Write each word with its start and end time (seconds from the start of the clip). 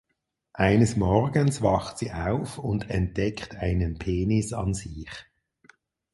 Eines 0.55 0.95
Morgens 0.97 1.61
wacht 1.61 1.99
sie 1.99 2.11
auf 2.11 2.57
und 2.57 2.89
entdeckt 2.89 3.57
einen 3.57 3.99
Penis 3.99 4.51
an 4.51 4.73
sich. 4.73 5.11